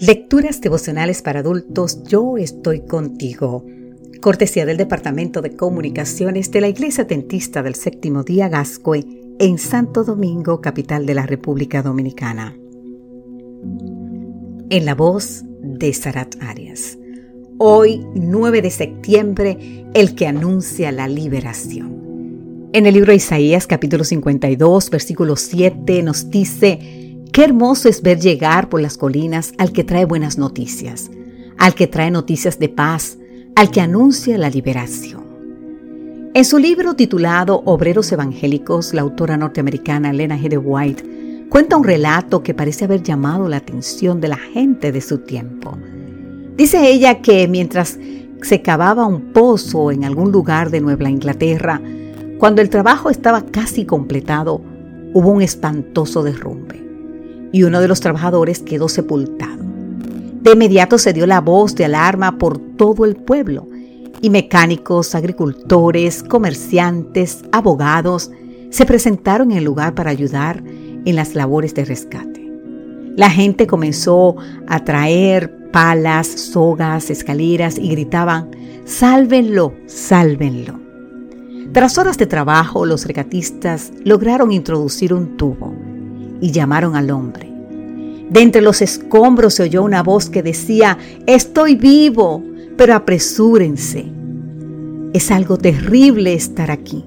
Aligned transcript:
Lecturas 0.00 0.62
devocionales 0.62 1.20
para 1.20 1.40
adultos, 1.40 2.02
yo 2.04 2.38
estoy 2.38 2.80
contigo. 2.80 3.66
Cortesía 4.22 4.64
del 4.64 4.78
Departamento 4.78 5.42
de 5.42 5.54
Comunicaciones 5.54 6.50
de 6.50 6.62
la 6.62 6.68
Iglesia 6.68 7.06
Tentista 7.06 7.62
del 7.62 7.74
Séptimo 7.74 8.22
Día 8.22 8.48
Gascue 8.48 9.04
en 9.38 9.58
Santo 9.58 10.02
Domingo, 10.02 10.62
capital 10.62 11.04
de 11.04 11.14
la 11.14 11.26
República 11.26 11.82
Dominicana. 11.82 12.56
En 14.70 14.86
la 14.86 14.94
voz 14.94 15.42
de 15.60 15.92
Sarat 15.92 16.34
Arias. 16.40 16.96
Hoy, 17.58 18.06
9 18.14 18.62
de 18.62 18.70
septiembre, 18.70 19.84
el 19.92 20.14
que 20.14 20.26
anuncia 20.26 20.92
la 20.92 21.08
liberación. 21.08 22.70
En 22.72 22.86
el 22.86 22.94
libro 22.94 23.10
de 23.10 23.16
Isaías, 23.16 23.66
capítulo 23.66 24.04
52, 24.04 24.88
versículo 24.88 25.36
7, 25.36 26.02
nos 26.02 26.30
dice, 26.30 26.99
Qué 27.32 27.44
hermoso 27.44 27.88
es 27.88 28.02
ver 28.02 28.18
llegar 28.18 28.68
por 28.68 28.80
las 28.80 28.96
colinas 28.96 29.52
al 29.56 29.70
que 29.70 29.84
trae 29.84 30.04
buenas 30.04 30.36
noticias, 30.36 31.12
al 31.58 31.74
que 31.74 31.86
trae 31.86 32.10
noticias 32.10 32.58
de 32.58 32.68
paz, 32.68 33.18
al 33.54 33.70
que 33.70 33.80
anuncia 33.80 34.36
la 34.36 34.50
liberación. 34.50 35.22
En 36.34 36.44
su 36.44 36.58
libro 36.58 36.94
titulado 36.94 37.62
Obreros 37.66 38.10
Evangélicos, 38.10 38.94
la 38.94 39.02
autora 39.02 39.36
norteamericana 39.36 40.10
Elena 40.10 40.36
G. 40.36 40.60
White 40.60 41.46
cuenta 41.48 41.76
un 41.76 41.84
relato 41.84 42.42
que 42.42 42.52
parece 42.52 42.86
haber 42.86 43.00
llamado 43.04 43.48
la 43.48 43.58
atención 43.58 44.20
de 44.20 44.28
la 44.28 44.36
gente 44.38 44.90
de 44.90 45.00
su 45.00 45.18
tiempo. 45.18 45.78
Dice 46.56 46.90
ella 46.90 47.22
que 47.22 47.46
mientras 47.46 47.96
se 48.42 48.60
cavaba 48.60 49.06
un 49.06 49.32
pozo 49.32 49.92
en 49.92 50.02
algún 50.02 50.32
lugar 50.32 50.70
de 50.70 50.80
Nueva 50.80 51.08
Inglaterra, 51.08 51.80
cuando 52.38 52.60
el 52.60 52.70
trabajo 52.70 53.08
estaba 53.08 53.42
casi 53.42 53.84
completado, 53.84 54.60
hubo 55.14 55.30
un 55.30 55.42
espantoso 55.42 56.24
derrumbe 56.24 56.69
y 57.52 57.62
uno 57.64 57.80
de 57.80 57.88
los 57.88 58.00
trabajadores 58.00 58.60
quedó 58.60 58.88
sepultado. 58.88 59.62
De 60.42 60.52
inmediato 60.52 60.98
se 60.98 61.12
dio 61.12 61.26
la 61.26 61.40
voz 61.40 61.74
de 61.74 61.84
alarma 61.84 62.38
por 62.38 62.58
todo 62.58 63.04
el 63.04 63.16
pueblo 63.16 63.68
y 64.22 64.30
mecánicos, 64.30 65.14
agricultores, 65.14 66.22
comerciantes, 66.22 67.42
abogados 67.52 68.30
se 68.70 68.86
presentaron 68.86 69.50
en 69.50 69.58
el 69.58 69.64
lugar 69.64 69.94
para 69.94 70.10
ayudar 70.10 70.62
en 71.04 71.16
las 71.16 71.34
labores 71.34 71.74
de 71.74 71.84
rescate. 71.84 72.40
La 73.16 73.28
gente 73.28 73.66
comenzó 73.66 74.36
a 74.68 74.84
traer 74.84 75.70
palas, 75.72 76.26
sogas, 76.26 77.10
escaleras 77.10 77.78
y 77.78 77.90
gritaban, 77.90 78.50
sálvenlo, 78.84 79.74
sálvenlo. 79.86 80.78
Tras 81.72 81.98
horas 81.98 82.18
de 82.18 82.26
trabajo, 82.26 82.86
los 82.86 83.06
regatistas 83.06 83.92
lograron 84.04 84.52
introducir 84.52 85.12
un 85.12 85.36
tubo 85.36 85.74
y 86.40 86.50
llamaron 86.50 86.96
al 86.96 87.10
hombre. 87.10 87.50
De 88.30 88.42
entre 88.42 88.62
los 88.62 88.80
escombros 88.80 89.54
se 89.54 89.64
oyó 89.64 89.82
una 89.82 90.02
voz 90.02 90.30
que 90.30 90.42
decía, 90.42 90.98
estoy 91.26 91.74
vivo, 91.74 92.42
pero 92.76 92.94
apresúrense. 92.94 94.04
Es 95.12 95.30
algo 95.32 95.58
terrible 95.58 96.34
estar 96.34 96.70
aquí. 96.70 97.04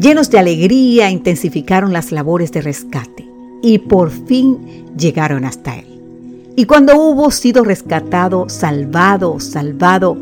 Llenos 0.00 0.30
de 0.30 0.38
alegría 0.38 1.10
intensificaron 1.10 1.92
las 1.92 2.10
labores 2.10 2.50
de 2.50 2.62
rescate 2.62 3.28
y 3.62 3.78
por 3.78 4.10
fin 4.10 4.86
llegaron 4.96 5.44
hasta 5.44 5.76
él. 5.76 5.86
Y 6.56 6.64
cuando 6.64 7.00
hubo 7.00 7.30
sido 7.30 7.62
rescatado, 7.62 8.48
salvado, 8.48 9.38
salvado, 9.40 10.16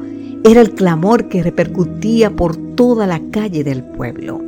era 0.45 0.61
el 0.61 0.73
clamor 0.73 1.29
que 1.29 1.43
repercutía 1.43 2.31
por 2.31 2.57
toda 2.75 3.07
la 3.07 3.21
calle 3.31 3.65
del 3.65 3.83
pueblo. 3.83 4.41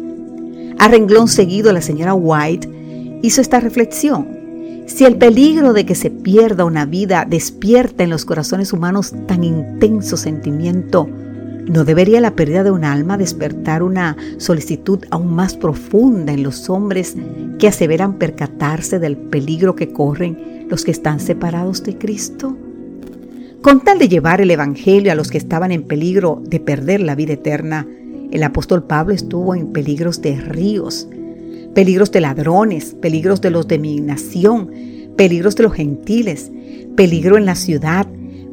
A 0.79 0.89
renglón 0.89 1.29
seguido, 1.29 1.73
la 1.73 1.81
señora 1.81 2.15
White 2.15 2.80
hizo 3.23 3.41
esta 3.41 3.61
reflexión. 3.61 4.41
Si 4.87 5.05
el 5.05 5.17
peligro 5.17 5.73
de 5.73 5.87
que 5.87 5.95
se 5.95 6.11
pierda 6.11 6.65
una 6.65 6.85
vida 6.85 7.25
despierta 7.29 8.03
en 8.03 8.11
los 8.11 8.25
corazones 8.25 8.73
humanos 8.73 9.15
tan 9.27 9.45
intenso 9.45 10.17
sentimiento, 10.17 11.09
¿no 11.67 11.85
debería 11.85 12.21
la 12.21 12.35
pérdida 12.35 12.65
de 12.65 12.73
un 12.73 12.85
alma 12.85 13.17
despertar 13.17 13.85
una 13.85 14.17
solicitud 14.39 15.05
aún 15.11 15.33
más 15.33 15.57
profunda 15.57 16.33
en 16.33 16.43
los 16.43 16.69
hombres 16.69 17.15
que 17.59 17.69
aseveran 17.69 18.15
percatarse 18.15 18.99
del 18.99 19.17
peligro 19.17 19.77
que 19.77 19.93
corren 19.93 20.67
los 20.69 20.85
que 20.85 20.91
están 20.91 21.21
separados 21.21 21.85
de 21.85 21.97
Cristo? 21.97 22.57
Con 23.63 23.83
tal 23.83 23.99
de 23.99 24.09
llevar 24.09 24.41
el 24.41 24.51
Evangelio 24.51 25.13
a 25.13 25.15
los 25.15 25.31
que 25.31 25.39
estaban 25.39 25.71
en 25.71 25.83
peligro 25.83 26.43
de 26.45 26.59
perder 26.59 27.01
la 27.01 27.15
vida 27.15 27.35
eterna, 27.35 27.87
el 28.33 28.43
apóstol 28.43 28.85
Pablo 28.85 29.15
estuvo 29.15 29.55
en 29.55 29.73
peligros 29.73 30.23
de 30.23 30.37
ríos, 30.41 31.09
peligros 31.75 32.11
de 32.11 32.21
ladrones, 32.21 32.97
peligros 33.01 33.41
de 33.41 33.51
los 33.51 33.69
de 33.69 33.79
mi 33.79 34.01
nación, 34.01 34.71
peligros 35.17 35.57
de 35.57 35.63
los 35.65 35.73
gentiles, 35.73 36.51
peligro 36.97 37.37
en 37.37 37.47
la 37.47 37.55
ciudad, 37.55 38.07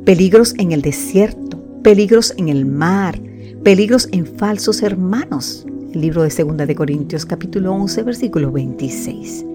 peligros 0.05 0.53
en 0.57 0.71
el 0.71 0.81
desierto, 0.81 1.63
peligros 1.83 2.33
en 2.37 2.49
el 2.49 2.65
mar, 2.65 3.19
peligros 3.63 4.07
en 4.11 4.25
falsos 4.25 4.83
hermanos. 4.83 5.65
El 5.93 6.01
libro 6.01 6.23
de 6.23 6.29
Segunda 6.29 6.65
de 6.65 6.75
Corintios 6.75 7.25
capítulo 7.25 7.73
11 7.73 8.03
versículo 8.03 8.51
26. 8.51 9.45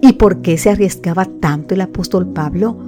¿Y 0.00 0.12
por 0.12 0.42
qué 0.42 0.56
se 0.58 0.70
arriesgaba 0.70 1.24
tanto 1.24 1.74
el 1.74 1.80
apóstol 1.80 2.32
Pablo? 2.32 2.78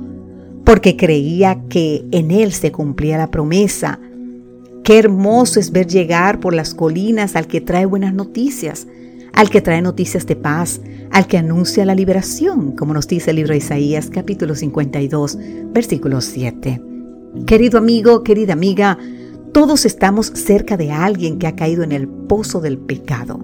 Porque 0.64 0.96
creía 0.96 1.60
que 1.68 2.04
en 2.12 2.30
él 2.30 2.52
se 2.52 2.70
cumplía 2.70 3.18
la 3.18 3.30
promesa. 3.30 3.98
Qué 4.84 4.98
hermoso 4.98 5.58
es 5.58 5.72
ver 5.72 5.88
llegar 5.88 6.38
por 6.38 6.54
las 6.54 6.74
colinas 6.74 7.34
al 7.34 7.48
que 7.48 7.60
trae 7.60 7.84
buenas 7.84 8.14
noticias, 8.14 8.86
al 9.32 9.50
que 9.50 9.60
trae 9.60 9.82
noticias 9.82 10.26
de 10.26 10.36
paz, 10.36 10.80
al 11.10 11.26
que 11.26 11.38
anuncia 11.38 11.84
la 11.84 11.94
liberación, 11.94 12.72
como 12.72 12.94
nos 12.94 13.08
dice 13.08 13.30
el 13.30 13.36
libro 13.36 13.52
de 13.52 13.58
Isaías 13.58 14.10
capítulo 14.10 14.54
52, 14.54 15.38
versículo 15.72 16.20
7. 16.20 16.82
Querido 17.46 17.78
amigo, 17.78 18.22
querida 18.22 18.52
amiga, 18.52 18.98
todos 19.52 19.84
estamos 19.84 20.26
cerca 20.26 20.76
de 20.76 20.92
alguien 20.92 21.38
que 21.38 21.46
ha 21.46 21.56
caído 21.56 21.82
en 21.82 21.92
el 21.92 22.08
pozo 22.08 22.60
del 22.60 22.78
pecado, 22.78 23.40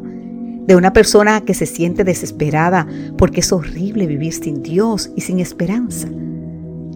de 0.67 0.77
una 0.77 0.93
persona 0.93 1.43
que 1.43 1.55
se 1.55 1.67
siente 1.67 2.05
desesperada 2.05 2.87
porque 3.17 3.41
es 3.41 3.53
horrible 3.53 4.07
vivir 4.07 4.33
sin 4.33 4.63
Dios 4.63 5.11
y 5.17 5.21
sin 5.23 5.41
esperanza. 5.41 6.09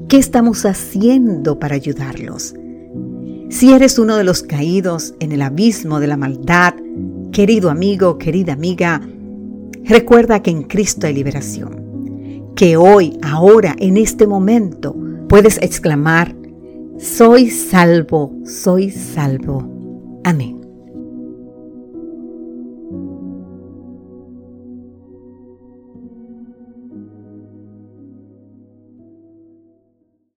¿Qué 0.09 0.19
estamos 0.19 0.67
haciendo 0.67 1.59
para 1.59 1.77
ayudarlos? 1.77 2.55
Si 3.49 3.73
eres 3.73 3.99
uno 3.99 4.17
de 4.17 4.25
los 4.25 4.43
caídos 4.43 5.15
en 5.21 5.33
el 5.33 5.43
abismo 5.43 5.99
de 6.01 6.07
la 6.07 6.17
maldad, 6.17 6.75
Querido 7.33 7.71
amigo, 7.71 8.19
querida 8.19 8.53
amiga, 8.53 9.01
recuerda 9.85 10.43
que 10.43 10.51
en 10.51 10.65
Cristo 10.65 11.07
hay 11.07 11.15
liberación. 11.15 12.53
Que 12.57 12.77
hoy, 12.77 13.19
ahora, 13.23 13.77
en 13.79 13.97
este 13.97 14.27
momento, 14.27 14.97
puedes 15.29 15.59
exclamar, 15.59 16.35
soy 16.99 17.51
salvo, 17.51 18.35
soy 18.45 18.91
salvo. 18.91 20.21
Amén. 20.25 20.60